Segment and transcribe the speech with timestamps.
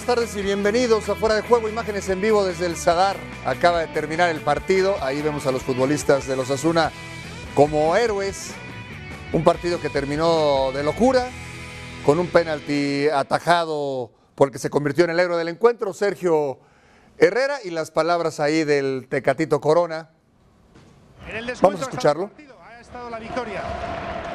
[0.00, 3.16] buenas tardes y bienvenidos a Fuera de Juego, imágenes en vivo desde el Sadar.
[3.44, 6.90] Acaba de terminar el partido, ahí vemos a los futbolistas de los Asuna
[7.54, 8.52] como héroes.
[9.34, 11.28] Un partido que terminó de locura,
[12.06, 16.60] con un penalti atajado porque se convirtió en el héroe del encuentro, Sergio
[17.18, 20.08] Herrera, y las palabras ahí del Tecatito Corona.
[21.60, 22.30] Vamos a escucharlo.
[22.64, 23.62] Ha estado la victoria.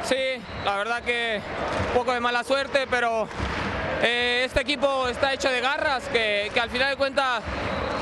[0.04, 1.40] Sí, la verdad que
[1.88, 3.26] un poco de mala suerte, pero
[4.02, 7.42] eh, este equipo está hecho de garras, que, que, al final de cuentas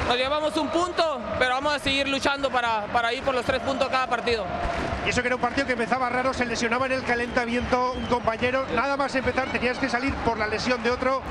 [0.08, 3.60] nos llevamos un punto, pero vamos a seguir luchando para, para ir por los tres
[3.60, 4.44] puntos cada partido.
[5.06, 8.06] Y eso que era un partido que empezaba raro, se lesionaba en el calentamiento un
[8.06, 11.22] compañero, nada más empezar tenías que salir por la lesión de otro.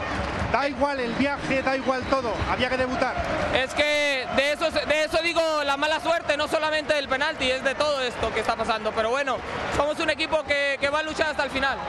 [0.52, 3.16] Da igual el viaje, da igual todo, había que debutar.
[3.56, 7.64] Es que de eso, de eso digo la mala suerte, no solamente del penalti, es
[7.64, 8.92] de todo esto que está pasando.
[8.92, 9.38] Pero bueno,
[9.76, 11.80] somos un equipo que, que va a luchar hasta el final.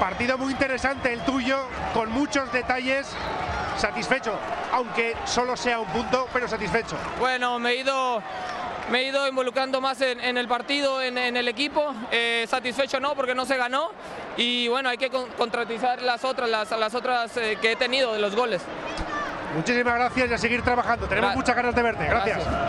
[0.00, 3.06] Partido muy interesante el tuyo, con muchos detalles.
[3.76, 4.38] Satisfecho,
[4.72, 6.96] aunque solo sea un punto, pero satisfecho.
[7.18, 8.22] Bueno, me he ido
[8.90, 11.94] me he ido involucrando más en, en el partido, en, en el equipo.
[12.10, 13.90] Eh, satisfecho no, porque no se ganó.
[14.36, 18.12] Y bueno, hay que con, contratizar las otras, las, las otras eh, que he tenido
[18.12, 18.62] de los goles.
[19.56, 21.06] Muchísimas gracias y a seguir trabajando.
[21.06, 22.04] Tenemos Gra muchas ganas de verte.
[22.04, 22.36] Gracias.
[22.44, 22.64] gracias.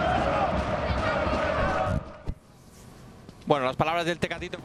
[3.45, 4.57] Bueno, las palabras del Tecatito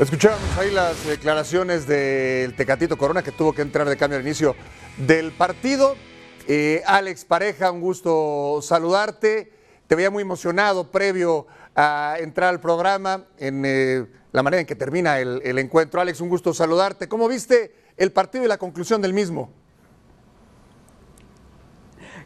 [0.00, 4.56] Escuchábamos ahí las declaraciones del Tecatito Corona que tuvo que entrar de cambio al inicio
[4.96, 5.94] del partido.
[6.48, 9.52] Eh, Alex Pareja, un gusto saludarte.
[9.86, 14.74] Te veía muy emocionado previo a entrar al programa en eh, la manera en que
[14.74, 16.00] termina el, el encuentro.
[16.00, 17.06] Alex, un gusto saludarte.
[17.06, 19.52] ¿Cómo viste el partido y la conclusión del mismo?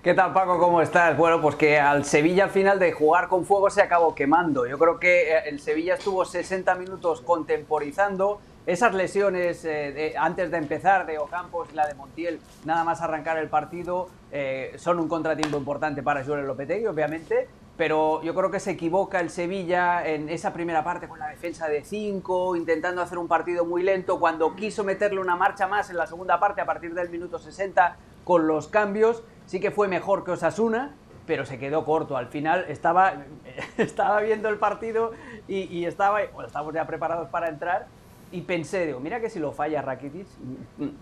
[0.04, 0.58] ¿Qué tal Paco?
[0.58, 1.16] ¿Cómo estás?
[1.16, 4.66] Bueno, pues que al Sevilla al final de jugar con fuego se acabó quemando.
[4.66, 10.58] Yo creo que eh, el Sevilla estuvo 60 minutos contemporizando esas lesiones eh, antes de
[10.58, 15.08] empezar de Ocampos y la de Montiel, nada más arrancar el partido, eh, son un
[15.08, 17.48] contratiempo importante para Julen Lopetegui, obviamente,
[17.78, 21.66] pero yo creo que se equivoca el Sevilla en esa primera parte con la defensa
[21.66, 25.96] de 5, intentando hacer un partido muy lento, cuando quiso meterle una marcha más en
[25.96, 30.24] la segunda parte a partir del minuto 60 con los cambios, sí que fue mejor
[30.24, 30.94] que Osasuna,
[31.26, 32.16] pero se quedó corto.
[32.16, 33.24] Al final estaba,
[33.78, 35.12] estaba viendo el partido
[35.48, 37.86] y, y estaba, estábamos ya preparados para entrar
[38.34, 40.26] y pensé, digo, mira que si lo falla Rakitic,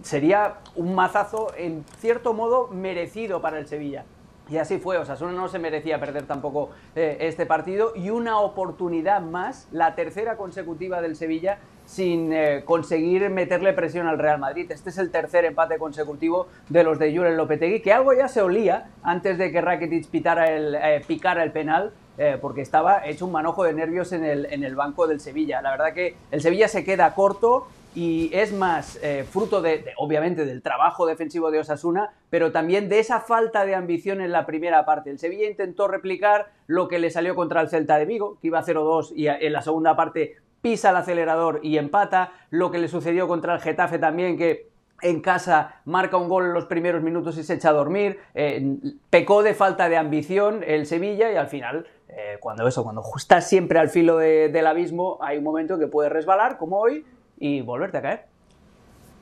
[0.02, 4.04] sería un mazazo en cierto modo merecido para el Sevilla.
[4.50, 9.22] Y así fue, Osasuna no se merecía perder tampoco eh, este partido y una oportunidad
[9.22, 14.70] más, la tercera consecutiva del Sevilla, sin eh, conseguir meterle presión al Real Madrid.
[14.70, 18.42] Este es el tercer empate consecutivo de los de Julen Lopetegui, que algo ya se
[18.42, 23.26] olía antes de que Rakitic pitara el, eh, picara el penal, eh, porque estaba hecho
[23.26, 25.62] un manojo de nervios en el, en el banco del Sevilla.
[25.62, 28.98] La verdad que el Sevilla se queda corto y es más
[29.30, 33.74] fruto de, de, obviamente, del trabajo defensivo de Osasuna, pero también de esa falta de
[33.74, 35.10] ambición en la primera parte.
[35.10, 38.64] El Sevilla intentó replicar lo que le salió contra el Celta de Vigo, que iba
[38.64, 43.28] 0-2 y en la segunda parte pisa el acelerador y empata, lo que le sucedió
[43.28, 44.70] contra el Getafe también, que
[45.02, 48.76] en casa marca un gol en los primeros minutos y se echa a dormir, eh,
[49.10, 53.48] pecó de falta de ambición el Sevilla y al final, eh, cuando eso, cuando estás
[53.48, 57.04] siempre al filo de, del abismo, hay un momento que puedes resbalar, como hoy,
[57.38, 58.24] y volverte a caer.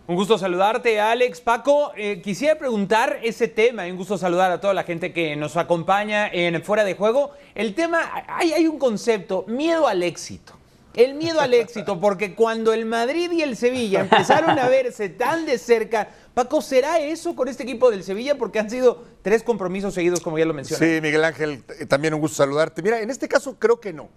[0.06, 1.40] Un gusto saludarte, Alex.
[1.40, 5.56] Paco, eh, quisiera preguntar ese tema, un gusto saludar a toda la gente que nos
[5.56, 7.30] acompaña en Fuera de Juego.
[7.54, 10.59] El tema, hay, hay un concepto, miedo al éxito.
[10.94, 15.46] El miedo al éxito, porque cuando el Madrid y el Sevilla empezaron a verse tan
[15.46, 18.36] de cerca, Paco, ¿será eso con este equipo del Sevilla?
[18.36, 20.96] Porque han sido tres compromisos seguidos, como ya lo mencioné.
[20.96, 22.82] Sí, Miguel Ángel, también un gusto saludarte.
[22.82, 24.08] Mira, en este caso creo que no.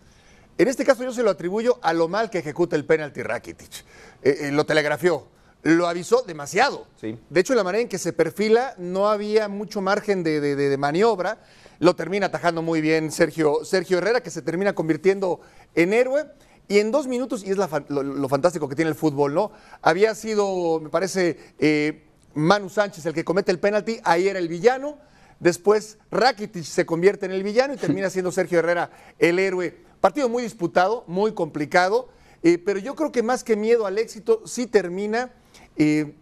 [0.57, 3.85] En este caso yo se lo atribuyo a lo mal que ejecuta el penalti Rakitic.
[4.23, 5.27] Eh, eh, lo telegrafió,
[5.63, 6.87] lo avisó demasiado.
[6.99, 7.17] Sí.
[7.29, 10.77] De hecho, la manera en que se perfila no había mucho margen de, de, de
[10.77, 11.39] maniobra.
[11.79, 15.41] Lo termina atajando muy bien Sergio, Sergio Herrera, que se termina convirtiendo
[15.75, 16.25] en héroe.
[16.67, 19.51] Y en dos minutos, y es lo, fantástico que tiene el fútbol, ¿no?
[19.81, 24.47] Había sido, me parece, eh, Manu Sánchez el que comete el penalti, ahí era el
[24.47, 24.97] villano.
[25.39, 29.77] Después Rakitic se convierte en el villano y termina siendo Sergio Herrera el héroe.
[29.99, 32.09] Partido muy disputado, muy complicado,
[32.43, 35.31] eh, pero yo creo que más que miedo al éxito, sí termina
[35.75, 36.15] eh,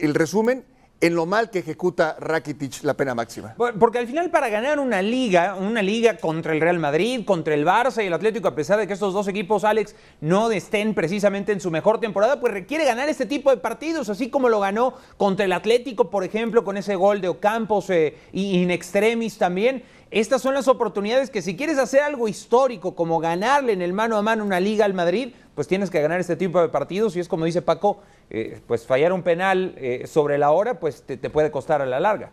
[0.00, 0.64] el resumen
[1.00, 3.54] en lo mal que ejecuta Rakitic la pena máxima.
[3.78, 7.64] Porque al final para ganar una liga, una liga contra el Real Madrid, contra el
[7.64, 11.52] Barça y el Atlético, a pesar de que estos dos equipos, Alex, no estén precisamente
[11.52, 14.94] en su mejor temporada, pues requiere ganar este tipo de partidos, así como lo ganó
[15.16, 19.82] contra el Atlético, por ejemplo, con ese gol de Ocampos eh, y in extremis también.
[20.10, 24.16] Estas son las oportunidades que si quieres hacer algo histórico, como ganarle en el mano
[24.16, 27.20] a mano una liga al Madrid, pues tienes que ganar este tipo de partidos y
[27.20, 28.00] es como dice Paco,
[28.30, 32.00] eh, pues fallar un penal eh, sobre la hora, pues te, puede costar a la
[32.00, 32.30] larga.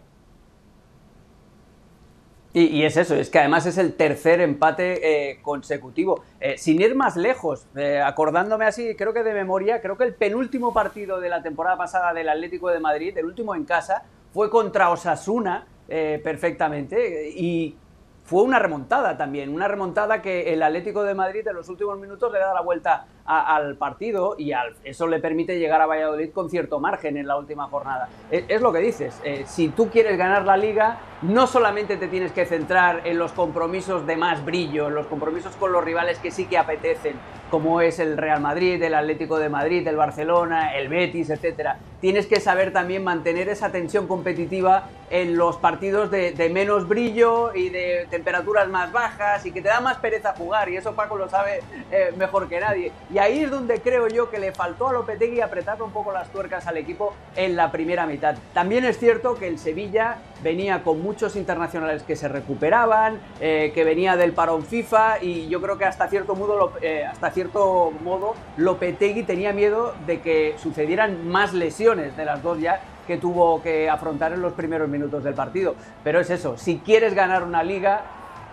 [2.53, 6.23] Y, es eso, es que además es el tercer empate eh, consecutivo.
[6.55, 7.67] sin ir más lejos,
[8.03, 12.13] acordándome así, creo que de memoria, creo que el penúltimo partido de la temporada pasada
[12.15, 17.77] del Atlético de Madrid, el último en casa, fue contra Osasuna, eh, perfectamente y
[18.25, 22.29] fue una remontada también, una remontada que el Atlético de Madrid en los últimos minutos
[22.33, 24.53] le da la vuelta al partido y
[24.85, 28.07] eso le permite llegar a Valladolid con cierto margen en la última jornada.
[28.31, 32.31] Es, lo que dices, eh, si tú quieres ganar la liga, no solamente te tienes
[32.31, 36.31] que centrar en los compromisos de más brillo, en los compromisos con los rivales que
[36.31, 37.15] sí que apetecen,
[37.49, 41.77] como es el Real Madrid, el Atlético de Madrid, el Barcelona, el Betis, etcétera.
[42.01, 47.69] Tienes que saber también mantener esa tensión competitiva en los partidos de, menos brillo y
[47.69, 51.29] de temperaturas más bajas y que te da más pereza jugar, y eso Paco lo
[51.29, 52.91] sabe eh, mejor que nadie.
[53.19, 56.67] Ahí es donde creo yo que le faltó a Lopetegui apretar un poco las tuercas
[56.67, 58.35] al equipo en la primera mitad.
[58.53, 63.83] También es cierto que el Sevilla venía con muchos internacionales que se recuperaban, eh, que
[63.83, 68.35] venía del parón FIFA y yo creo que hasta cierto modo, eh, hasta cierto modo
[68.57, 73.89] Lopetegui tenía miedo de que sucedieran más lesiones de las dos ya que tuvo que
[73.89, 75.75] afrontar en los primeros minutos del partido.
[76.03, 78.01] Pero es eso, si quieres ganar una liga,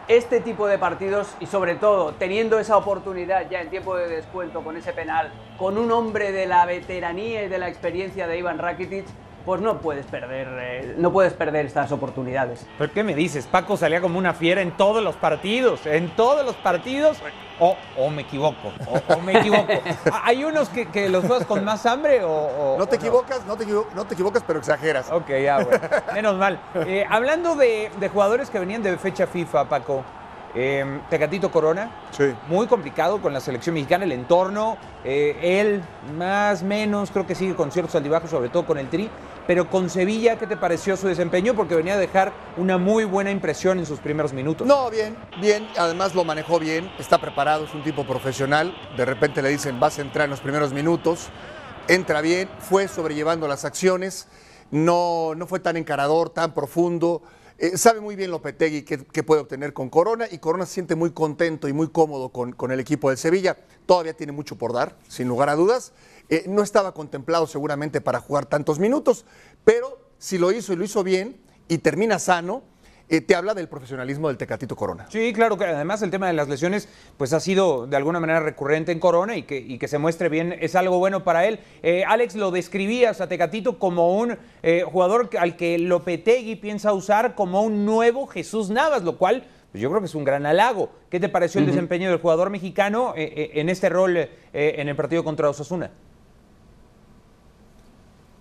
[0.09, 4.63] este tipo de partidos y sobre todo teniendo esa oportunidad ya en tiempo de descuento
[4.63, 8.59] con ese penal, con un hombre de la veteranía y de la experiencia de Iván
[8.59, 9.07] Rakitic,
[9.45, 12.67] pues no puedes perder, eh, no puedes perder estas oportunidades.
[12.79, 13.47] ¿Pero qué me dices?
[13.47, 17.19] Paco salía como una fiera en todos los partidos, en todos los partidos.
[17.61, 18.73] O, me equivoco,
[19.09, 19.73] o, me equivoco.
[20.25, 23.57] ¿Hay unos que, los juegas con más hambre o, no te equivocas, no?
[23.57, 25.09] te no te equivocas, pero exageras.
[25.13, 25.81] Ok, ya, bueno.
[26.13, 26.61] Menos mal.
[26.87, 30.05] Eh, hablando de, de jugadores que venían de fecha FIFA, Paco.
[30.57, 32.33] Eh, Tecatito Corona, sí.
[32.47, 35.83] muy complicado con la selección mexicana, el entorno, eh, él
[36.17, 39.11] más menos, creo que sigue con ciertos altibajos, sobre todo con el Tri,
[39.47, 41.55] pero con Sevilla, ¿qué te pareció su desempeño?
[41.55, 44.67] Porque venía a dejar una muy buena impresión en sus primeros minutos.
[44.67, 49.43] No, bien, bien, además lo manejó bien, está preparado, es un tipo profesional, de repente
[49.43, 51.29] le dicen vas a entrar en los primeros minutos,
[51.89, 54.29] entra bien, fue sobrellevando las acciones,
[54.71, 57.23] no, no fue tan encarador, tan profundo.
[57.59, 61.13] Eh, sabe muy bien Lopetegui qué, puede obtener con Corona y Corona se siente muy
[61.13, 63.57] contento y muy cómodo con, el equipo de Sevilla.
[63.87, 65.93] Todavía tiene mucho por dar, sin lugar a dudas.
[66.29, 69.25] Eh, no estaba contemplado seguramente para jugar tantos minutos,
[69.65, 72.63] pero si lo hizo y lo hizo bien y termina sano,
[73.11, 75.07] eh, te habla del profesionalismo del Tecatito Corona.
[75.11, 76.89] Sí, claro que además el tema de las lesiones
[77.19, 80.57] pues ha sido de alguna manera recurrente en Corona y que, que se muestre bien
[80.59, 81.61] es algo bueno para él.
[81.83, 87.35] Eh, Alex, lo describías a Tecatito como un eh, jugador al que Lopetegui piensa usar
[87.35, 90.91] como un nuevo Jesús Navas, lo cual pues, yo creo que es un gran halago.
[91.11, 94.17] ¿Qué te pareció el desempeño del jugador mexicano en este rol
[94.53, 95.91] en el partido contra Osasuna?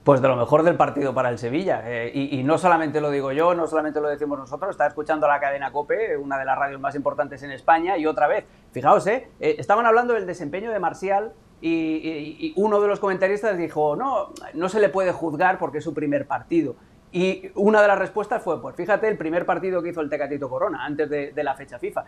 [0.04, 1.82] Pues de lo mejor del partido para el Sevilla.
[1.86, 5.40] Eh, y, no solamente lo digo yo, no solamente lo decimos nosotros, está escuchando la
[5.40, 9.30] cadena COPE, una de las radios más importantes en España, y otra vez, fijaos, eh,
[9.40, 14.34] eh estaban hablando del desempeño de Marcial y, y, uno de los comentaristas dijo, no,
[14.54, 16.76] no se le puede juzgar porque es su primer partido.
[17.13, 20.50] Y una de las respuestas fue, pues fíjate, el primer partido que hizo el Tecatito
[20.50, 22.05] Corona antes de, la fecha FIFA.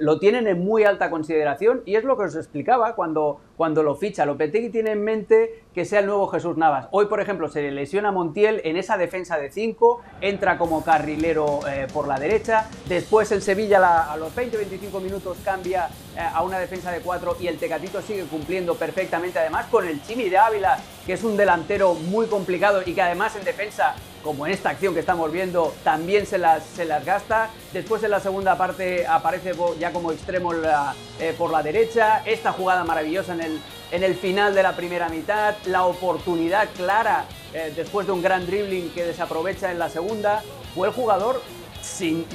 [0.00, 3.94] lo tienen en muy alta consideración y es lo que os explicaba cuando, cuando lo
[3.94, 4.26] ficha.
[4.26, 6.88] Lopetegui tiene en mente que sea el nuevo Jesús Navas.
[6.90, 11.60] Hoy, por ejemplo, se le lesiona Montiel en esa defensa de 5, entra como carrilero
[11.68, 15.88] eh, por la derecha, después el Sevilla a los 20-25 minutos cambia
[16.18, 20.28] a una defensa de 4 y el Tecatito sigue cumpliendo perfectamente, además con el Chimi
[20.28, 24.52] de Ávila, que es un delantero muy complicado y que además en defensa como en
[24.52, 27.50] esta acción que estamos viendo, también se las, se las gasta.
[27.72, 32.22] Después en la segunda parte aparece ya como extremo eh, por la derecha.
[32.26, 33.60] Esta jugada maravillosa en el,
[33.92, 35.54] en el final de la primera mitad.
[35.66, 40.42] La oportunidad clara eh, después de un gran dribbling que desaprovecha en la segunda.
[40.74, 41.40] Fue el jugador
[41.80, 42.26] sin,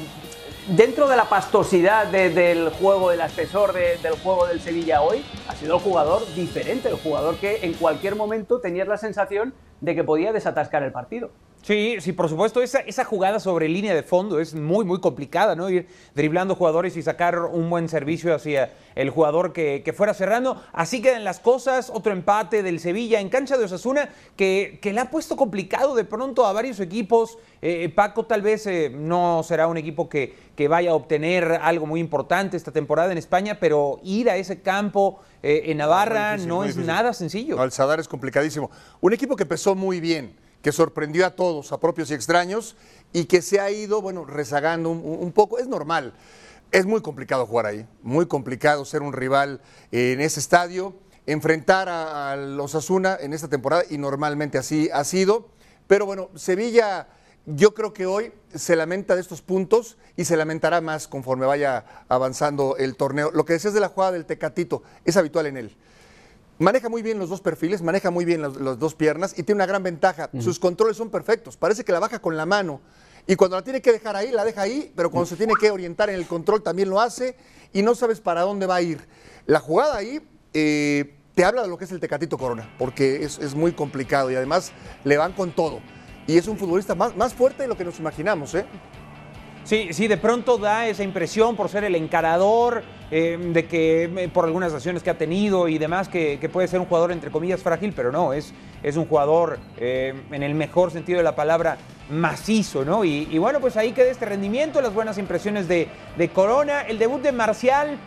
[0.67, 5.75] dentro de la pastosidad del juego, del espesor del juego del Sevilla hoy, ha sido
[5.75, 10.31] el jugador diferente, el jugador que en cualquier momento tenías la sensación de que podía
[10.31, 11.31] desatascar el partido.
[11.63, 15.55] Sí, sí, por supuesto, esa, esa jugada sobre línea de fondo es muy, muy complicada,
[15.55, 15.69] ¿no?
[15.69, 20.61] Ir driblando jugadores y sacar un buen servicio hacia el jugador que, que fuera cerrando.
[20.73, 24.99] Así quedan las cosas, otro empate del Sevilla en cancha de Osasuna que, que le
[24.99, 27.37] ha puesto complicado de pronto a varios equipos.
[27.61, 31.85] Eh, Paco tal vez eh, no será un equipo que, que, vaya a obtener algo
[31.85, 36.49] muy importante esta temporada en España, pero ir a ese campo eh, en Navarra difícil,
[36.49, 36.87] no es difícil.
[36.87, 37.55] nada sencillo.
[37.55, 38.69] No, el Sadar es complicadísimo.
[38.99, 42.75] Un equipo que empezó muy bien, que sorprendió a todos, a propios y extraños,
[43.11, 45.59] y que se ha ido, bueno, rezagando un, poco.
[45.59, 46.13] Es normal.
[46.71, 50.95] Es muy complicado jugar ahí, muy complicado ser un rival en ese estadio,
[51.27, 55.49] enfrentar a, a los Asuna en esta temporada, y normalmente así ha sido.
[55.85, 57.07] Pero bueno, Sevilla,
[57.45, 61.83] yo creo que hoy se lamenta de estos puntos y se lamentará más conforme vaya
[62.07, 63.31] avanzando el torneo.
[63.31, 65.77] Lo que decías de la jugada del Tecatito es habitual en él.
[66.59, 69.57] Maneja muy bien los dos perfiles, maneja muy bien las, las dos piernas y tiene
[69.57, 70.29] una gran ventaja.
[70.39, 71.57] Sus controles son perfectos.
[71.57, 72.81] Parece que la baja con la mano.
[73.25, 75.71] Y cuando la tiene que dejar ahí, la deja ahí, pero cuando se tiene que
[75.71, 77.35] orientar en el control también lo hace
[77.71, 79.07] y no sabes para dónde va a ir.
[79.45, 80.21] La jugada ahí
[80.53, 84.29] eh, te habla de lo que es el Tecatito Corona, porque es, es muy complicado
[84.29, 84.71] y además
[85.03, 85.79] le van con todo.
[86.27, 88.65] Y es un futbolista más, más fuerte de lo que nos imaginamos, ¿eh?
[89.63, 94.27] Sí, sí, de pronto da esa impresión por ser el encarador, eh, de que eh,
[94.27, 97.61] por algunas acciones que ha tenido y demás, que, puede ser un jugador entre comillas
[97.61, 98.53] frágil, pero no, es,
[98.83, 101.77] es un jugador eh, en el mejor sentido de la palabra
[102.09, 103.05] macizo, ¿no?
[103.05, 105.87] Y, bueno, pues ahí queda este rendimiento, las buenas impresiones de,
[106.33, 107.97] Corona, el debut de Marcial,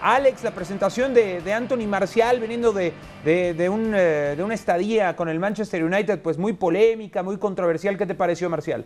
[0.00, 2.92] Alex, la presentación de, de Anthony Marcial viniendo de,
[3.24, 7.98] de, un, de una estadía con el Manchester United, pues muy polémica, muy controversial.
[7.98, 8.84] ¿Qué te pareció, Marcial?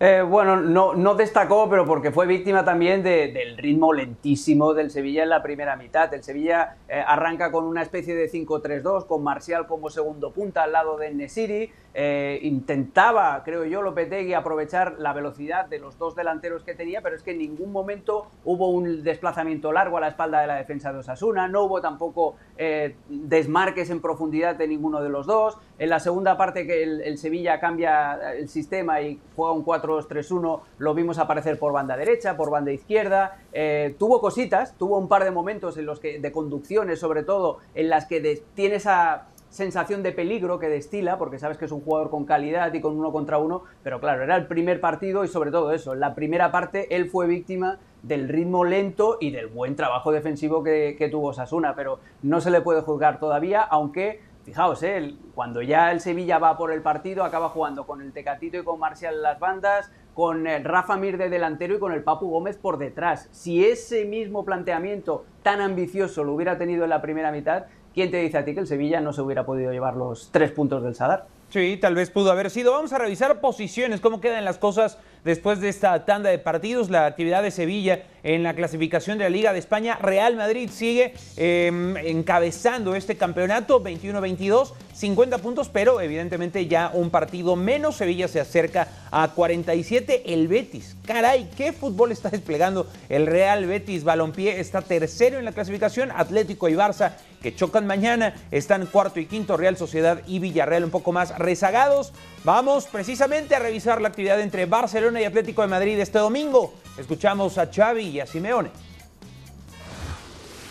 [0.00, 5.22] Eh, bueno, no, destacó, pero porque fue víctima también de, del ritmo lentísimo del Sevilla
[5.22, 6.12] en la primera mitad.
[6.12, 10.72] El Sevilla eh, arranca con una especie de 5-3-2, con Marcial como segundo punta al
[10.72, 11.70] lado de Nesiri.
[11.94, 17.16] Eh, intentaba, creo yo, Lopetegui aprovechar la velocidad de los dos delanteros que tenía, pero
[17.16, 20.90] es que en ningún momento hubo un desplazamiento largo a la espalda de la defensa
[20.92, 25.58] de Osasuna, no hubo tampoco eh, desmarques en profundidad de ninguno de los dos.
[25.78, 30.94] En la segunda parte que el, Sevilla cambia el sistema y juega un 4-2-3-1, lo
[30.94, 33.38] vimos aparecer por banda derecha, por banda izquierda.
[33.52, 37.58] Eh, tuvo cositas, tuvo un par de momentos en los que, de conducciones sobre todo,
[37.74, 41.82] en las que tiene esa sensación de peligro que destila, porque sabes que es un
[41.82, 45.28] jugador con calidad y con uno contra uno, pero claro, era el primer partido y
[45.28, 49.48] sobre todo eso, en la primera parte él fue víctima del ritmo lento y del
[49.48, 54.20] buen trabajo defensivo que, que tuvo Sasuna, pero no se le puede juzgar todavía, aunque
[54.44, 55.14] Fijaos, ¿eh?
[55.36, 58.80] cuando ya el Sevilla va por el partido, acaba jugando con el Tecatito y con
[58.80, 62.56] Marcial en las bandas, con eh, Rafa Mir de delantero y con el Papu Gómez
[62.56, 63.28] por detrás.
[63.30, 68.16] Si ese mismo planteamiento tan ambicioso lo hubiera tenido en la primera mitad, ¿quién te
[68.16, 70.96] dice a ti que el Sevilla no se hubiera podido llevar los tres puntos del
[70.96, 71.26] Sadar?
[71.52, 72.72] Sí, tal vez pudo haber sido.
[72.72, 76.88] Vamos a revisar posiciones, cómo quedan las cosas después de esta tanda de partidos.
[76.88, 79.96] La actividad de Sevilla en la clasificación de la Liga de España.
[80.00, 81.70] Real Madrid sigue eh,
[82.06, 87.96] encabezando este campeonato, 21-22, 50 puntos, pero evidentemente ya un partido menos.
[87.96, 90.32] Sevilla se acerca a 47.
[90.32, 94.60] El Betis, caray, qué fútbol está desplegando el Real Betis Balompié.
[94.60, 96.10] Está tercero en la clasificación.
[96.12, 98.34] Atlético y Barça que chocan mañana.
[98.50, 102.12] Están cuarto y quinto, Real Sociedad y Villarreal un poco más rezagados.
[102.44, 106.74] Vamos precisamente a revisar la actividad entre Barcelona y Atlético de Madrid este domingo.
[106.96, 108.70] Escuchamos a Xavi y a Simeone.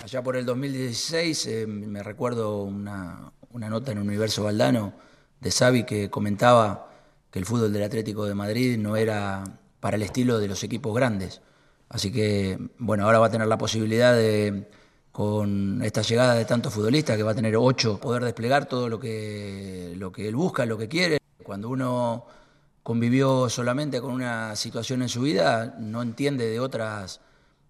[0.03, 4.93] Allá por el 2016 eh, me recuerdo una, una, nota en Universo Valdano
[5.39, 6.89] de Xavi que comentaba
[7.29, 9.43] que el fútbol del Atlético de Madrid no era
[9.81, 11.41] para el estilo de los equipos grandes.
[11.89, 14.69] Así que, bueno, ahora va a tener la posibilidad de,
[15.11, 18.97] con esta llegada de tantos futbolistas, que va a tener ocho, poder desplegar todo lo
[18.97, 21.17] que, lo que él busca, lo que quiere.
[21.43, 22.25] Cuando uno
[22.83, 27.19] convivió solamente con una situación en su vida, no entiende de otras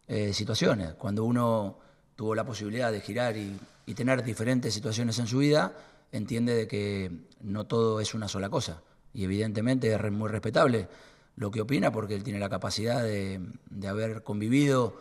[0.08, 0.94] eh, situaciones.
[0.94, 1.80] Cuando uno
[2.16, 5.74] tuvo la posibilidad de girar y, y, tener diferentes situaciones en su vida,
[6.12, 8.82] entiende de que no todo es una sola cosa.
[9.14, 10.88] Y evidentemente es muy respetable
[11.36, 14.96] lo que opina porque él tiene la capacidad de, de haber convivido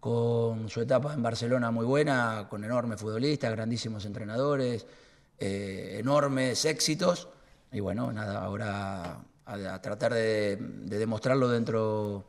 [0.00, 4.86] con su etapa en Barcelona muy buena, con enormes futbolistas, grandísimos entrenadores,
[5.38, 7.28] eh, enormes éxitos.
[7.72, 12.24] Y bueno, nada, ahora a, tratar de, de, demostrarlo dentro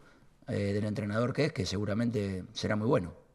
[0.48, 3.26] eh, del entrenador que es, que seguramente serà muy bueno.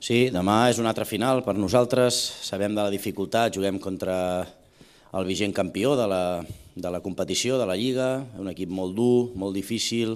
[0.00, 2.16] Sí, demà és una altra final per nosaltres.
[2.42, 4.16] Sabem la dificultat, juguem contra
[5.12, 6.24] el vigent campió de la,
[6.74, 10.14] de la competició, de la Lliga, un equip molt dur, molt difícil,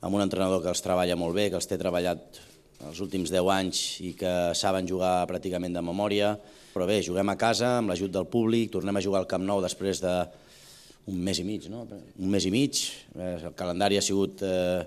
[0.00, 2.40] amb un entrenador que els treballa molt bé, que els té treballat
[2.88, 6.32] els últims 10 anys i que saben jugar pràcticament de memòria.
[6.70, 9.60] Però bé, juguem a casa amb l'ajut del públic, tornem a jugar al Camp Nou
[9.62, 10.14] després de
[11.10, 11.84] un mes i mig, no?
[11.90, 12.80] Un mes i mig,
[13.16, 14.82] eh, el calendari ha sigut eh,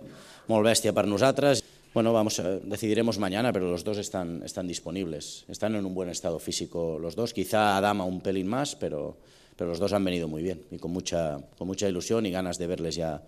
[0.50, 1.64] molt bèstia per nosaltres.
[1.94, 5.46] Bueno, vamos, decidiremos mañana, pero los dos están, están disponibles.
[5.48, 7.34] Están en un buen estado físico los dos.
[7.34, 9.18] Quizá Adama un pelín más, pero,
[9.56, 12.58] pero los dos han venido muy bien y con mucha, con mucha ilusión y ganas
[12.58, 13.22] de verles ya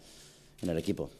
[0.64, 1.12] en el equipo.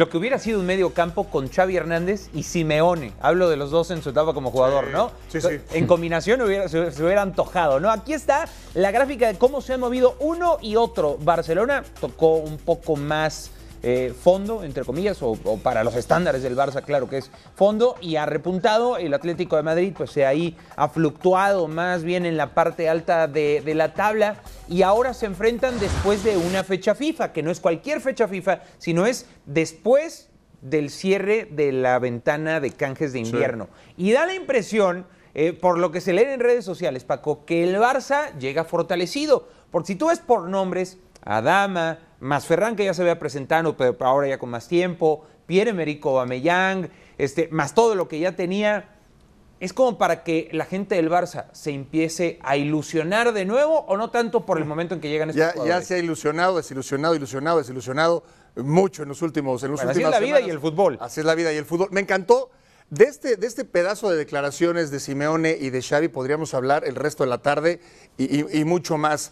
[0.00, 3.12] Lo que hubiera sido un medio campo con Xavi Hernández y Simeone.
[3.20, 5.10] Hablo de los dos en su etapa como jugador, Sí, ¿no?
[5.28, 5.48] sí, sí.
[5.74, 7.90] En combinación hubiera- se, se hubiera antojado, ¿no?
[7.90, 11.18] Aquí está la gráfica de cómo se han movido uno y otro.
[11.20, 13.50] Barcelona tocó un poco más
[13.82, 17.96] eh, fondo, entre comillas, o, o para los estándares del Barça, claro que es fondo,
[18.00, 18.98] y ha repuntado.
[18.98, 23.26] El Atlético de Madrid, pues se ahí ha fluctuado más bien en la parte alta
[23.26, 24.42] de, de la tabla.
[24.68, 28.60] Y ahora se enfrentan después de una fecha FIFA, que no es cualquier fecha FIFA,
[28.78, 30.28] sino es después
[30.62, 33.68] del cierre de la ventana de canjes de invierno.
[33.96, 37.64] Y da la impresión, eh, por lo que se lee en redes sociales, Paco, que
[37.64, 39.48] el Barça llega fortalecido.
[39.70, 43.96] Porque si tú ves por nombres, Adama, más Ferran, que ya se había presentado, pero
[44.00, 48.96] ahora ya con más tiempo, Pierre-Emerick Aubameyang, este, más todo lo que ya tenía,
[49.58, 53.96] ¿es como para que la gente del Barça se empiece a ilusionar de nuevo o
[53.96, 55.88] no tanto por el momento en que llegan estos Ya, ya jugadores?
[55.88, 58.22] se ha ilusionado, desilusionado, ilusionado, desilusionado
[58.56, 60.98] mucho en los últimos en los Bueno, así es la vida y el fútbol.
[61.00, 61.88] Así es la vida y el fútbol.
[61.90, 62.50] Me encantó.
[62.90, 66.96] De este, de este pedazo de declaraciones de Simeone y de Xavi podríamos hablar el
[66.96, 67.78] resto de la tarde
[68.18, 69.30] y, y- y mucho más.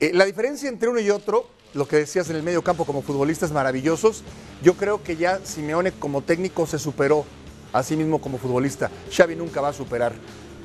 [0.00, 3.02] Eh, la diferencia entre uno y otro, lo que decías en el medio campo como
[3.02, 4.22] futbolistas maravillosos,
[4.62, 7.24] yo creo que ya Simeone como técnico se superó
[7.72, 8.90] a sí mismo como futbolista.
[9.12, 10.12] Xavi nunca va a superar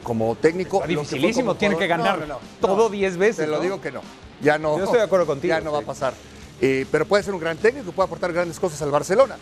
[0.04, 0.78] como técnico.
[0.78, 2.90] Está dificilísimo, como tiene que ganar No, no, no, todo no.
[2.90, 3.46] 10 veces.
[3.46, 4.02] Te lo digo que no.
[4.42, 4.78] Ya no.
[4.78, 6.14] Yo estoy de acuerdo contigo, Ya no va a pasar.
[6.62, 9.36] Eh, pero puede ser un gran técnico, puede aportar grandes cosas al Barcelona.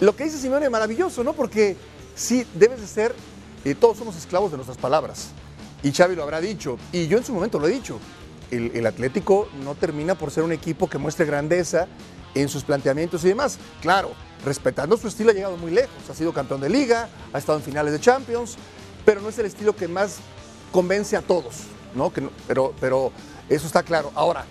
[0.00, 1.32] Lo que dice Simeone es maravilloso, ¿no?
[1.32, 1.76] Porque
[2.14, 3.14] sí, debes de ser,
[3.64, 5.30] eh, todos somos esclavos de nuestras palabras.
[5.82, 7.98] Y Xavi lo habrá dicho, y yo en su momento lo he dicho.
[8.52, 11.88] El, el Atlético no termina por ser un equipo que muestre grandeza
[12.34, 13.58] en sus planteamientos y demás.
[13.80, 14.10] Claro,
[14.44, 16.08] respetando su estilo ha llegado muy lejos.
[16.10, 18.56] Ha sido campeón de liga, ha estado en finales de Champions,
[19.04, 20.18] pero no es el estilo que más
[20.70, 21.54] convence a todos,
[21.94, 22.12] ¿no?
[22.12, 23.10] Que no- pero, pero
[23.48, 24.12] eso está claro.
[24.14, 24.44] Ahora,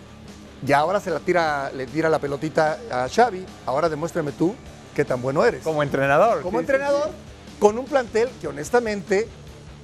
[0.63, 3.45] ya ahora se la tira, le tira la pelotita a Xavi.
[3.65, 4.53] Ahora demuéstrame tú
[4.95, 5.63] qué tan bueno eres.
[5.63, 6.41] Como entrenador.
[6.41, 7.09] Como sí, sí, entrenador,
[7.59, 9.27] con un plantel que honestamente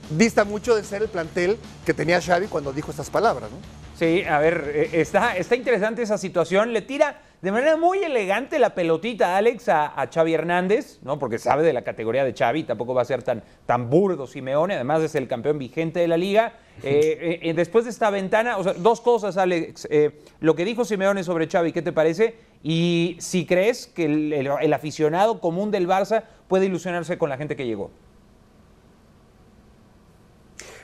[0.10, 3.58] dista mucho de ser el plantel que tenía Xavi cuando dijo estas palabras, ¿no?
[3.98, 6.72] Sí, a ver, eh, está, está interesante esa situación.
[6.72, 11.18] Le tira de manera muy elegante la pelotita Alex a, a Xavi Hernández, ¿no?
[11.18, 14.75] Porque sabe de la categoría de Xavi, tampoco va a ser tan, tan burdo Simeone,
[14.75, 16.53] además es el campeón vigente de la liga.
[16.83, 19.88] Eh, eh, después de esta ventana, o sea, dos cosas, Alex.
[19.90, 22.36] Eh, lo que dijo Simeone sobre Xavi, ¿qué te parece?
[22.62, 27.38] Y si crees que el, el- el aficionado común del Barça puede ilusionarse con la
[27.38, 27.90] gente que llegó.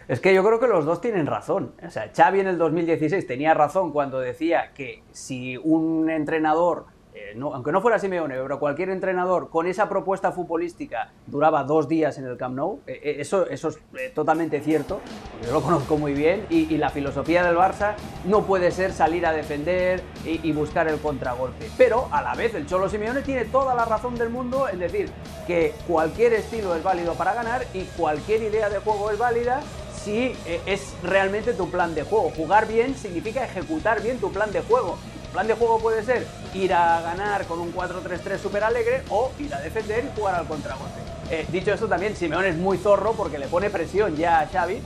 [0.07, 1.73] Es que yo creo que los dos tienen razón.
[1.85, 7.39] O sea, Xavi en el 2016 tenía razón cuando decía que si un entrenador, eh,
[7.39, 12.25] aunque no fuera Simeone, pero cualquier entrenador con esa propuesta futbolística duraba dos días en
[12.25, 13.65] el Camp Nou, eh, eh, eso, es
[14.13, 14.99] totalmente cierto,
[15.45, 17.93] yo lo conozco muy bien, y, y la filosofía del Barça
[18.25, 21.69] no puede ser salir a defender y, y buscar el contragolpe.
[21.77, 25.09] Pero a la vez el Cholo Simeone tiene toda la razón del mundo en decir
[25.47, 29.61] que cualquier estilo es válido para ganar y cualquier idea de juego es válida
[30.03, 32.31] si eh, es realmente tu plan de juego.
[32.35, 34.97] Jugar bien significa ejecutar bien tu plan de juego.
[35.25, 39.31] Tu plan de juego puede ser ir a ganar con un 4-3-3 súper alegre o
[39.39, 40.99] ir a defender y jugar al contragolpe.
[41.31, 44.79] Eh, dicho esto, también Simeone es muy zorro porque le pone presión ya a Xavi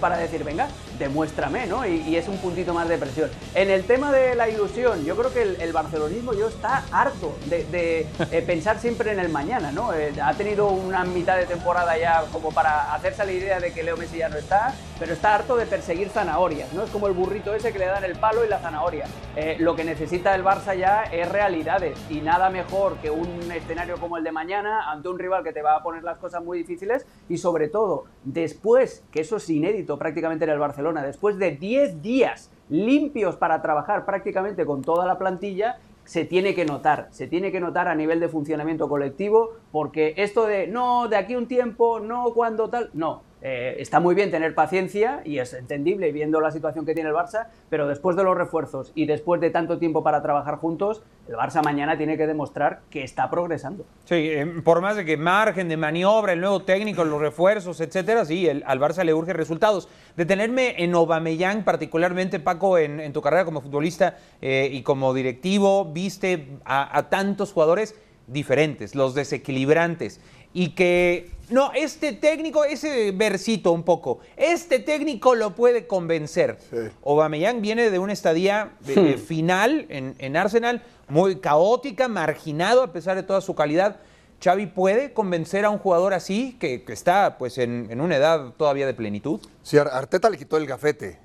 [0.00, 0.68] para decir, venga,
[0.98, 1.86] demuéstrame, ¿no?
[1.86, 3.30] Y, es un puntito más de presión.
[3.54, 7.36] En el tema de la ilusión, yo creo que el, el barcelonismo yo está harto
[7.46, 9.92] de, eh, pensar siempre en el mañana, ¿no?
[9.92, 13.82] Eh, ha tenido una mitad de temporada ya como para hacerse la idea de que
[13.82, 16.84] Leo Messi ya no está, pero está harto de perseguir zanahorias, ¿no?
[16.84, 19.06] Es como el burrito ese que le dan el palo y la zanahoria.
[19.36, 23.98] Eh, lo que necesita el Barça ya es realidades y nada mejor que un escenario
[23.98, 26.58] como el de mañana ante un rival que te va a poner las cosas muy
[26.58, 31.52] difíciles y sobre todo después, que eso es inédito prácticamente en el Barcelona, después de
[31.52, 37.26] 10 días limpios para trabajar prácticamente con toda la plantilla, se tiene que notar, se
[37.26, 41.48] tiene que notar a nivel de funcionamiento colectivo, porque esto de no, de aquí un
[41.48, 43.22] tiempo, no cuando tal, no.
[43.48, 47.14] Eh, está muy bien tener paciencia y es entendible viendo la situación que tiene el
[47.14, 51.36] Barça, pero después de los refuerzos y después de tanto tiempo para trabajar juntos, el
[51.36, 53.86] Barça mañana tiene que demostrar que está progresando.
[54.04, 58.24] Sí, eh, por más de que margen de maniobra, el nuevo técnico, los refuerzos, etcétera,
[58.24, 59.88] sí, el- al Barça le urge resultados.
[60.16, 65.84] Detenerme en Aubameyang, particularmente, Paco, en, en tu carrera como futbolista eh, y como directivo,
[65.84, 67.94] viste a, a tantos jugadores.
[68.26, 70.20] Diferentes, los desequilibrantes.
[70.52, 76.58] Y que, no, este técnico, ese versito un poco, este técnico lo puede convencer.
[76.70, 76.76] Sí.
[77.04, 82.92] Aubameyang viene de una estadía de- de final en, en Arsenal, muy caótica, marginado a
[82.92, 84.00] pesar de toda su calidad.
[84.42, 88.54] Xavi puede convencer a un jugador así, que, que está pues en, en una edad
[88.56, 89.40] todavía de plenitud.
[89.62, 91.18] Sí, Ar- Arteta le quitó el gafete.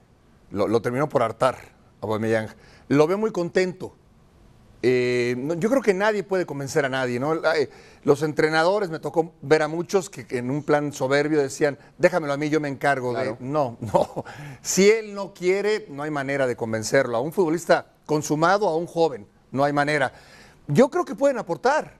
[0.51, 2.49] Lo, lo terminó por hartar a Aubameyang.
[2.89, 3.95] Lo veo muy contento.
[4.83, 7.35] Eh, no, yo creo que nadie puede convencer a nadie, ¿no?
[7.35, 7.69] Eh,
[8.03, 12.33] Los entrenadores, me tocó ver a muchos que, que en un plan soberbio decían, déjamelo
[12.33, 13.35] a mí, yo me encargo de...
[13.39, 14.25] No, no.
[14.63, 17.15] Si él no quiere, no hay manera de convencerlo.
[17.17, 20.11] A un futbolista consumado, a un joven, no hay manera.
[20.67, 21.99] Yo creo que pueden aportar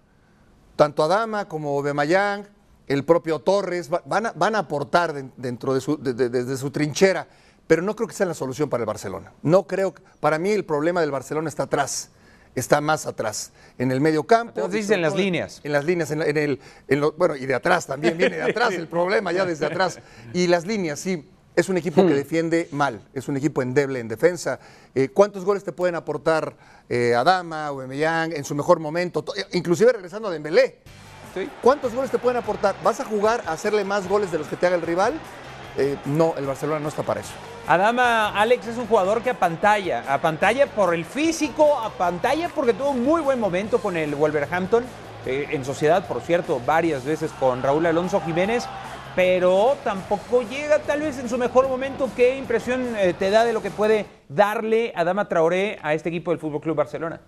[0.75, 2.47] tanto Adama como Bemayang,
[2.87, 6.29] el propio Torres, va- van a, van a aportar den- dentro de su, de- de-
[6.29, 7.27] desde su trinchera,
[7.67, 9.31] pero no creo que sea la solución para el Barcelona.
[9.43, 12.09] No creo, para mí el problema del Barcelona está atrás,
[12.55, 14.53] está más atrás, en el medio campo.
[14.55, 15.61] Entonces sobre en las líneas.
[15.63, 18.73] En las líneas, en, el, en lo- bueno, y de atrás también, viene de atrás
[18.73, 19.99] el problema ya desde atrás.
[20.33, 24.07] Y las líneas, sí, es un equipo que defiende mal, es un equipo endeble en
[24.07, 24.59] defensa.
[24.95, 26.55] Eh, ¿Cuántos goles te pueden aportar
[26.89, 29.21] eh, Adama o Emellán en su mejor momento?
[29.23, 30.79] To- Inclusive regresando a Dembélé.
[31.61, 32.75] ¿Cuántos goles te pueden aportar?
[32.83, 35.13] ¿Vas a jugar a hacerle más goles de los que te haga el rival?
[35.77, 37.31] Eh, no, el Barcelona no está para eso.
[37.67, 43.05] Adama Alex es un jugador que apantalla, apantalla por el físico, apantalla porque tuvo un
[43.05, 44.83] muy buen momento con el Wolverhampton,
[45.25, 48.65] eh, en sociedad, por cierto, varias veces con Raúl Alonso Jiménez,
[49.15, 52.09] pero tampoco llega tal vez en su mejor momento.
[52.15, 56.31] ¿Qué impresión eh, te da de lo que puede darle Adama Traoré a este equipo
[56.31, 57.21] del Fútbol Club Barcelona?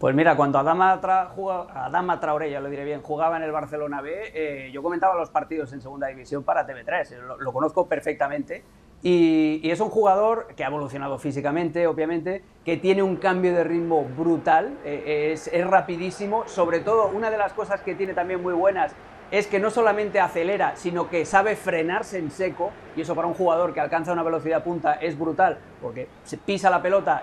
[0.00, 3.52] Pues mira, cuando Adama, Tra- juga- Adama Traoré, ya lo diré bien, jugaba en el
[3.52, 7.52] Barcelona B, eh, yo comentaba los partidos en segunda división para TV3, eh, lo, lo
[7.52, 8.64] conozco perfectamente.
[9.02, 13.62] Y, y es un jugador que ha evolucionado físicamente, obviamente, que tiene un cambio de
[13.62, 16.44] ritmo brutal, eh, es, es rapidísimo.
[16.46, 18.94] Sobre todo, una de las cosas que tiene también muy buenas
[19.30, 23.34] es que no solamente acelera, sino que sabe frenarse en seco, y eso para un
[23.34, 27.22] jugador que alcanza una velocidad punta es brutal, porque se pisa la pelota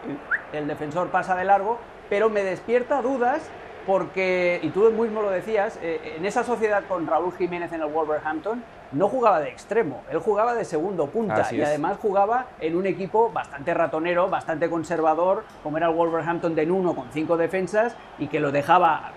[0.54, 3.50] y el defensor pasa de largo, pero me despierta dudas
[3.86, 7.88] porque, y tú mismo lo decías, eh, en esa sociedad con Raúl Jiménez en el
[7.88, 11.68] Wolverhampton no jugaba de extremo, él jugaba de segundo punta Así y es.
[11.68, 16.96] además jugaba en un equipo bastante ratonero, bastante conservador, como era el Wolverhampton de Nuno
[16.96, 19.12] con cinco defensas y que lo dejaba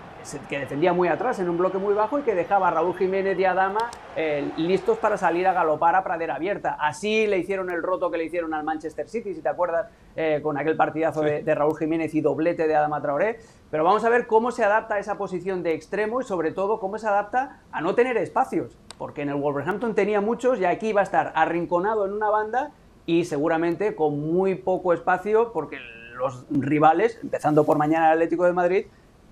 [0.49, 3.37] que defendía muy atrás en un bloque muy bajo y que dejaba a Raúl Jiménez
[3.39, 6.77] y a Dama eh, listos para salir a galopar a pradera abierta.
[6.79, 10.39] Así le hicieron el roto que le hicieron al Manchester City, si te acuerdas, eh,
[10.43, 13.39] con aquel partidazo de, de Raúl Jiménez y doblete de Adama Traoré.
[13.69, 16.79] Pero vamos a ver cómo se adapta a esa posición de extremo y sobre todo
[16.79, 18.77] cómo se adapta a no tener espacios.
[18.97, 22.71] Porque en el Wolverhampton tenía muchos y aquí va a estar arrinconado en una banda
[23.05, 25.77] y seguramente con muy poco espacio porque
[26.17, 28.85] los rivales, empezando por mañana el Atlético de Madrid,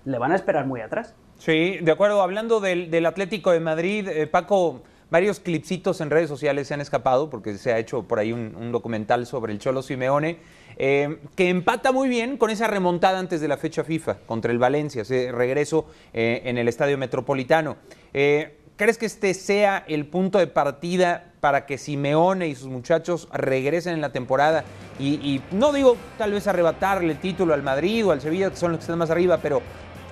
[0.06, 1.14] le van a esperar muy atrás.
[1.38, 2.22] Sí, de acuerdo.
[2.22, 6.82] Hablando del, del Atlético de Madrid, eh, Paco, varios clipsitos en redes sociales se han
[6.82, 10.40] escapado porque se ha hecho por ahí un, un documental sobre el Cholo Simeone,
[10.82, 14.60] eh, que empata muy bien con esa remontada antes de la fecha FIFA contra el
[14.60, 17.76] Valencia, ese regreso eh, en el Estadio Metropolitano.
[18.14, 23.28] Eh, ¿Crees que este sea el punto de partida para que Simeone y sus muchachos
[23.34, 24.64] regresen en la temporada?
[24.98, 28.72] Y, no digo tal vez arrebatarle el título al Madrid o al Sevilla, que son
[28.72, 29.62] los que están más arriba, pero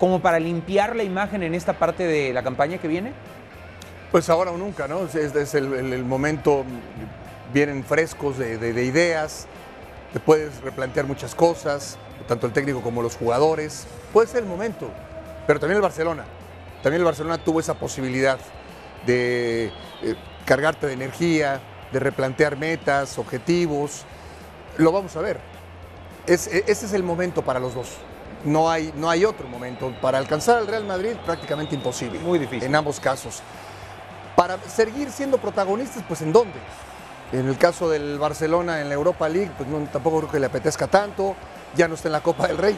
[0.02, 3.14] como para limpiar la imagen en esta parte de la campaña que viene?
[4.12, 5.06] Pues ahora o nunca, ¿no?
[5.06, 6.66] Es, es el, momento,
[7.54, 9.48] vienen frescos de ideas,
[10.14, 13.86] te puedes replantear muchas cosas, tanto el técnico como los jugadores.
[14.14, 14.90] Puede ser el momento,
[15.46, 16.26] pero también el Barcelona.
[16.84, 18.40] También el Barcelona tuvo esa posibilidad
[19.06, 19.72] de
[20.04, 20.16] eh,
[20.46, 21.60] cargarte de energía,
[21.92, 24.04] de replantear metas, objetivos.
[24.78, 25.40] Lo vamos a ver.
[26.26, 27.88] Es- e- ese es el momento para los dos.
[28.46, 29.94] No hay, no hay otro momento.
[30.02, 32.20] Para alcanzar al Real Madrid, prácticamente imposible.
[32.20, 32.64] Muy difícil.
[32.64, 33.42] En ambos casos.
[34.36, 36.60] Para seguir siendo protagonistas, pues ¿en dónde?
[37.32, 40.46] En el caso del Barcelona en la Europa League, pues no, tampoco creo que le
[40.46, 41.36] apetezca tanto,
[41.76, 42.78] ya no está en la Copa del Rey.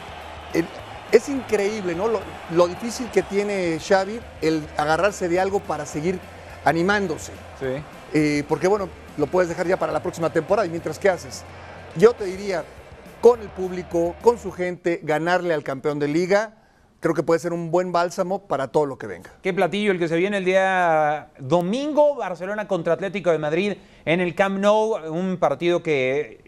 [1.12, 2.08] Es increíble, ¿no?
[2.08, 2.20] Lo,
[2.52, 6.18] lo difícil que tiene Xavi el agarrarse de algo para seguir
[6.64, 7.32] animándose.
[7.58, 7.82] Sí.
[8.12, 11.44] Eh, porque bueno, lo puedes dejar ya para la próxima temporada y mientras qué haces.
[11.96, 12.64] Yo te diría,
[13.20, 16.54] con el público, con su gente, ganarle al campeón de liga,
[17.00, 19.30] creo que puede ser un buen bálsamo para todo lo que venga.
[19.42, 24.20] Qué platillo el que se viene el día domingo, Barcelona contra Atlético de Madrid en
[24.20, 26.40] el Camp Nou, un partido que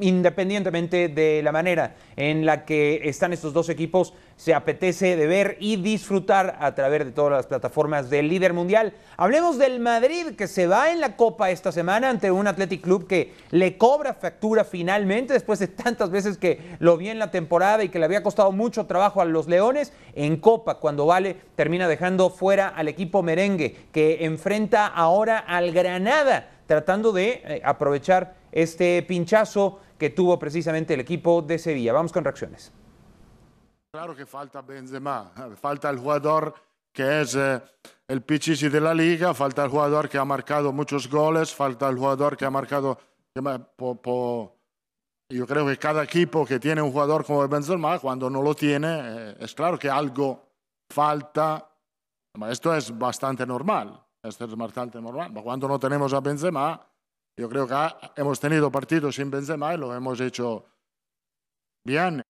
[0.00, 5.58] independientemente de la manera en la que están estos dos equipos, se apetece de ver
[5.60, 8.94] y disfrutar a través de todas las plataformas del líder mundial.
[9.18, 13.06] Hablemos del Madrid que se va en la Copa esta semana ante un Athletic Club
[13.06, 17.84] que le cobra factura finalmente después de tantas veces que lo vi en la temporada
[17.84, 21.86] y que le había costado mucho trabajo a los Leones en Copa cuando Vale termina
[21.86, 29.02] dejando fuera al equipo merengue que enfrenta ahora al Granada tratando de eh, aprovechar este
[29.02, 31.92] pinchazo que tuvo precisamente el equipo de Sevilla.
[31.92, 32.72] Vamos con reacciones.
[33.92, 36.54] Claro que falta Benzema, falta el jugador
[36.92, 37.60] que es eh,
[38.06, 41.96] el pichichi de la liga, falta el jugador que ha marcado muchos goles, falta el
[41.96, 43.00] jugador que ha marcado...
[43.34, 44.54] yo
[45.48, 49.34] creo que cada equipo que tiene un jugador como Benzema, cuando no lo tiene, eh,
[49.40, 50.40] es claro que algo
[50.88, 51.68] falta.
[52.48, 55.32] Esto es bastante normal, esto es bastante normal.
[55.42, 56.80] Cuando no tenemos a Benzema,
[57.36, 57.74] yo creo que
[58.16, 60.64] hemos tenido partidos sin Benzema y lo hemos hecho
[61.84, 62.22] bien.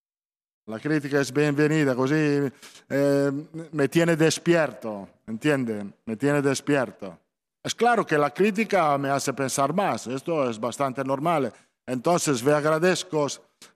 [0.67, 3.33] La crítica es bienvenida, così eh,
[3.73, 5.93] me tiene despierto, ¿entienden?
[6.05, 7.19] Me tiene despierto.
[7.63, 11.53] Es claro que la crítica me hace pensar más, esto es bastante normal.
[11.87, 13.27] Entonces, me agradezco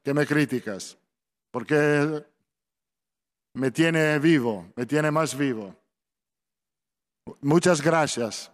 [0.04, 0.96] que me criticas,
[1.50, 2.24] porque
[3.54, 5.74] me tiene vivo, me tiene más vivo.
[7.40, 8.50] Muchas gracias.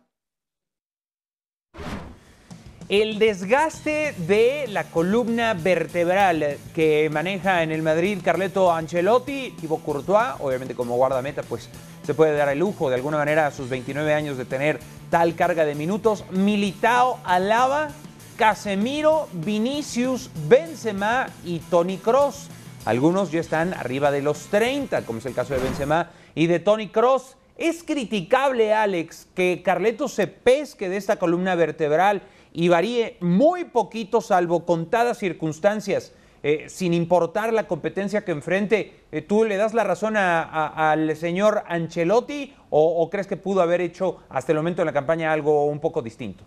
[2.89, 10.35] El desgaste de la columna vertebral que maneja en el Madrid Carleto Ancelotti, tipo Courtois,
[10.41, 11.69] obviamente como guardameta, pues
[12.05, 15.37] se puede dar el lujo de alguna manera a sus 29 años de tener tal
[15.37, 16.25] carga de minutos.
[16.31, 17.91] Militao, Alaba,
[18.37, 22.49] Casemiro, Vinicius, Benzema y Tony Cross.
[22.85, 26.59] Algunos ya están arriba de los 30, como es el caso de Benzema y de
[26.59, 27.37] Tony Cross.
[27.61, 32.23] Es criticable, Alex, que Carleto se pesque de esta columna vertebral
[32.55, 39.21] y varíe muy poquito, salvo contadas circunstancias, eh, sin importar la competencia que enfrente, eh,
[39.21, 44.53] ¿tú le das la razón al señor Ancelotti o, crees que pudo haber hecho hasta
[44.53, 46.45] el momento de la campaña algo un poco distinto?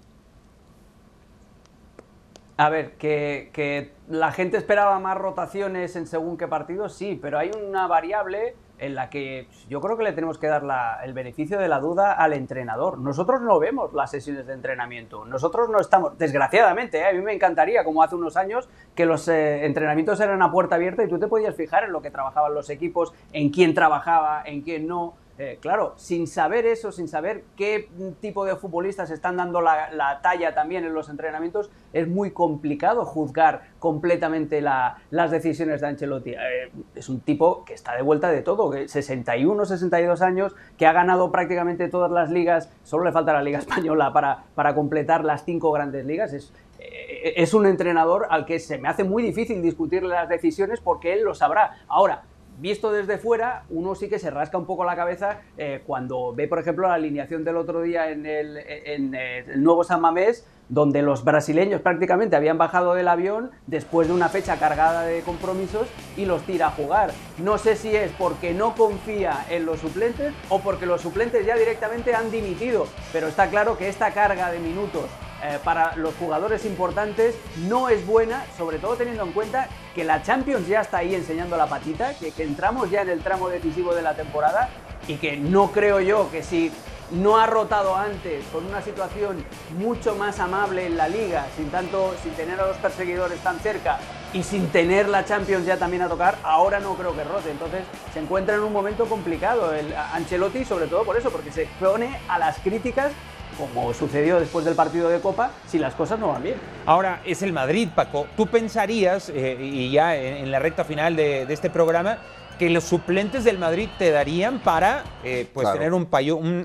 [2.58, 7.38] A ver, que, que, la gente esperaba más rotaciones en según qué partido, sí, pero
[7.38, 10.63] hay una variable en la que yo creo que le tenemos que dar
[11.04, 13.00] el beneficio de la duda al entrenador.
[13.00, 17.06] Nosotros no vemos las sesiones de entrenamiento, nosotros no estamos, desgraciadamente, ¿eh?
[17.06, 20.76] a mí me encantaría, como hace unos años, que los eh, entrenamientos eran a puerta
[20.76, 24.43] abierta y tú te podías fijar en lo que trabajaban los equipos, en quién trabajaba,
[24.46, 25.15] en quién no.
[25.39, 27.89] Eh, claro, sin saber eso, sin saber qué
[28.22, 33.63] tipo de futbolistas están dando la, talla también en los entrenamientos, es muy complicado juzgar
[33.80, 36.32] completamente las decisiones de Ancelotti.
[36.32, 40.93] Eh, es un tipo que está de vuelta de todo, 61, 62 años, que ha
[40.93, 45.43] ganado prácticamente todas las ligas, solo le falta la Liga Española para, para completar las
[45.46, 46.32] cinco grandes ligas.
[46.34, 50.80] Es, eh, es un entrenador al que se me hace muy difícil discutirle las decisiones
[50.80, 51.78] porque él lo sabrá.
[51.88, 52.22] Ahora,
[52.60, 56.48] visto desde fuera, uno sí que se rasca un poco la cabeza eh, cuando ve,
[56.48, 61.02] por ejemplo, la alineación del otro día en el, en el nuevo San Mamés, donde
[61.02, 65.88] los brasileños prácticamente habían bajado del avión después de una fecha cargada de compromisos
[66.18, 67.12] y los tira a jugar.
[67.38, 71.56] No sé si es porque no confía en los suplentes o porque los suplentes ya
[71.56, 75.06] directamente han dimitido, pero está claro que esta carga de minutos
[75.44, 77.36] eh, para los jugadores importantes
[77.68, 81.58] no es buena, sobre todo teniendo en cuenta que la Champions ya está ahí enseñando
[81.58, 84.70] la patita, que, entramos ya en el tramo decisivo de la temporada
[85.06, 86.72] y que no creo yo que si
[87.12, 89.44] no ha rotado antes con una situación
[89.78, 94.00] mucho más amable en la liga, sin tanto, sin tener a los perseguidores tan cerca
[94.32, 97.52] y sin tener la Champions ya también a tocar, ahora no creo que rote.
[97.52, 97.82] Entonces
[98.14, 102.18] se encuentra en un momento complicado el Ancelotti, sobre todo por eso, porque se expone
[102.30, 103.12] a las críticas
[103.58, 106.56] como sucedió después del partido de Copa, si las cosas no van bien.
[106.86, 108.28] Ahora, es el Madrid, Paco.
[108.36, 112.18] Tú pensarías, eh, y ya en, la recta final de, este programa,
[112.60, 116.08] que los suplentes del Madrid te darían para eh, pues tener un,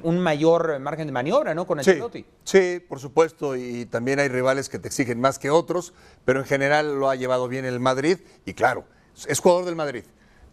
[0.03, 1.66] un, mayor margen de maniobra, ¿no?
[1.66, 2.24] Con Ancelotti.
[2.44, 6.40] Sí, sí, por supuesto, y también hay rivales que te exigen más que otros, pero
[6.40, 8.85] en general lo ha llevado bien el Madrid, y claro,
[9.27, 10.05] es jugador del Madrid.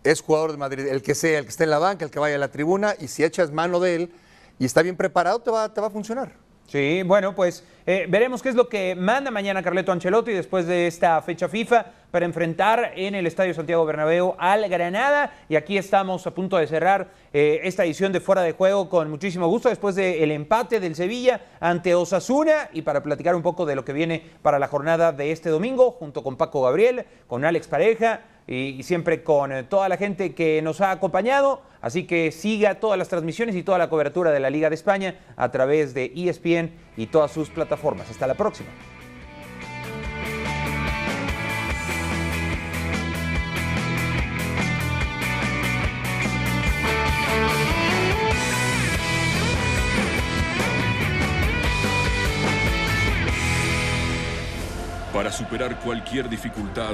[0.04, 2.20] Es jugador del Madrid, el que sea, el que esté en la banca, el que
[2.20, 4.12] vaya a la tribuna, y si echas mano de él,
[4.60, 6.46] y está bien preparado, te va, te va a funcionar.
[6.68, 10.88] Sí, bueno, pues eh, veremos qué es lo que manda mañana Carleto Ancelotti después de
[10.88, 15.32] esta fecha FIFA para enfrentar en el Estadio Santiago Bernabéu al Granada.
[15.48, 19.12] Y aquí estamos a punto de cerrar eh, esta edición de Fuera de Juego con
[19.12, 23.76] muchísimo gusto después del empate del Sevilla ante Osasuna y para platicar un poco de
[23.76, 27.68] lo que viene para la jornada de este domingo junto con Paco Gabriel, con Alex
[27.68, 31.62] Pareja y, siempre con eh, toda la gente que nos ha acompañado.
[31.82, 35.20] Así que siga todas las transmisiones y toda la cobertura de la Liga de España
[35.36, 38.10] a través de ESPN y todas sus plataformas.
[38.10, 38.70] Hasta la próxima.
[55.14, 56.94] Para superar cualquier dificultad,